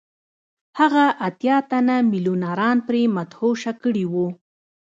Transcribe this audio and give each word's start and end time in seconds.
هغه 0.79 1.05
اتیا 1.27 1.57
تنه 1.69 1.95
میلیونران 2.11 2.77
پرې 2.87 3.01
مدهوشه 3.17 3.71
کړي 3.81 4.05
وو 4.13 4.27